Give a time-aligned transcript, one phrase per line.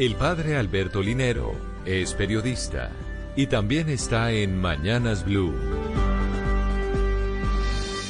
[0.00, 1.52] El padre Alberto Linero
[1.84, 2.90] es periodista
[3.36, 5.52] y también está en Mañanas Blue.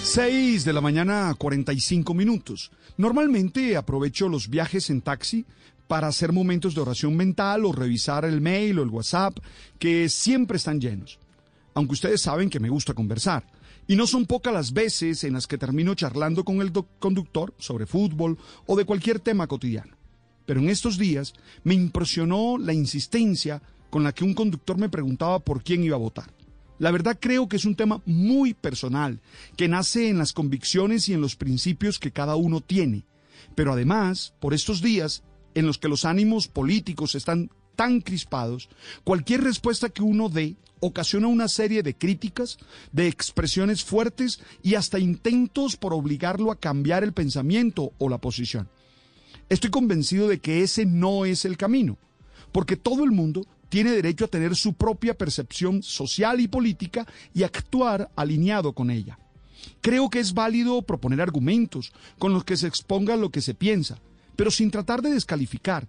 [0.05, 2.71] 6 de la mañana, 45 minutos.
[2.97, 5.45] Normalmente aprovecho los viajes en taxi
[5.89, 9.39] para hacer momentos de oración mental o revisar el mail o el WhatsApp,
[9.81, 11.19] que siempre están llenos.
[11.75, 13.45] Aunque ustedes saben que me gusta conversar.
[13.89, 16.71] Y no son pocas las veces en las que termino charlando con el
[17.01, 20.00] conductor sobre fútbol o de cualquier tema cotidiano.
[20.51, 21.33] Pero en estos días
[21.63, 26.01] me impresionó la insistencia con la que un conductor me preguntaba por quién iba a
[26.01, 26.35] votar.
[26.81, 29.21] La verdad creo que es un tema muy personal,
[29.57, 33.05] que nace en las convicciones y en los principios que cada uno tiene.
[33.55, 35.23] Pero además, por estos días
[35.55, 38.71] en los que los ánimos políticos están tan crispados,
[39.05, 42.59] cualquier respuesta que uno dé ocasiona una serie de críticas,
[42.91, 48.69] de expresiones fuertes y hasta intentos por obligarlo a cambiar el pensamiento o la posición.
[49.51, 51.99] Estoy convencido de que ese no es el camino,
[52.53, 57.43] porque todo el mundo tiene derecho a tener su propia percepción social y política y
[57.43, 59.19] actuar alineado con ella.
[59.81, 63.99] Creo que es válido proponer argumentos con los que se exponga lo que se piensa,
[64.37, 65.89] pero sin tratar de descalificar,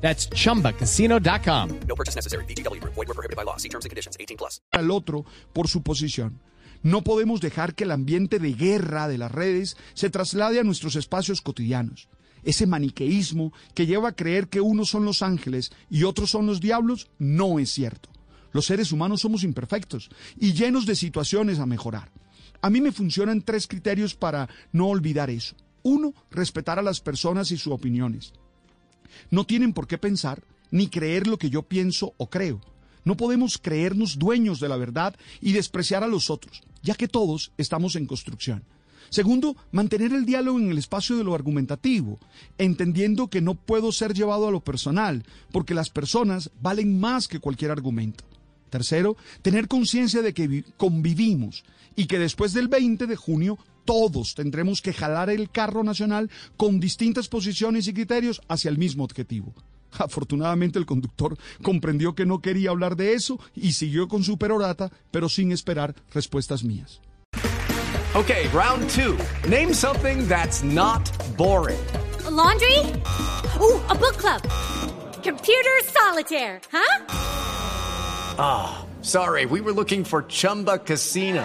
[0.00, 1.80] That's chumbacasino.com.
[1.88, 2.44] No purchase necessary.
[2.46, 2.80] BGW.
[2.84, 3.56] Void were prohibited by law.
[3.56, 4.16] See terms and conditions.
[4.20, 4.60] 18 plus.
[4.72, 6.40] al otro por su posición.
[6.82, 10.94] No podemos dejar que el ambiente de guerra de las redes se traslade a nuestros
[10.94, 12.08] espacios cotidianos.
[12.44, 16.60] Ese maniqueísmo que lleva a creer que unos son los ángeles y otros son los
[16.60, 18.08] diablos no es cierto.
[18.52, 22.12] Los seres humanos somos imperfectos y llenos de situaciones a mejorar.
[22.62, 25.56] A mí me funcionan tres criterios para no olvidar eso.
[25.82, 28.32] Uno, respetar a las personas y sus opiniones.
[29.30, 32.60] No tienen por qué pensar ni creer lo que yo pienso o creo.
[33.04, 37.52] No podemos creernos dueños de la verdad y despreciar a los otros, ya que todos
[37.56, 38.64] estamos en construcción.
[39.10, 42.18] Segundo, mantener el diálogo en el espacio de lo argumentativo,
[42.58, 47.38] entendiendo que no puedo ser llevado a lo personal, porque las personas valen más que
[47.38, 48.24] cualquier argumento.
[48.70, 51.62] Tercero, tener conciencia de que vi- convivimos
[51.94, 56.80] y que después del 20 de junio todos tendremos que jalar el carro nacional con
[56.80, 59.54] distintas posiciones y criterios hacia el mismo objetivo.
[59.92, 64.90] Afortunadamente el conductor comprendió que no quería hablar de eso y siguió con su perorata,
[65.10, 67.00] pero sin esperar respuestas mías.
[68.14, 69.16] Okay, round two.
[69.48, 71.02] Name something that's not
[71.36, 71.78] boring.
[72.26, 72.78] A laundry?
[73.60, 74.42] Ooh, a book club.
[75.22, 77.04] Computer solitaire, huh?
[79.02, 81.44] Sorry, we were looking for Chumba Casino.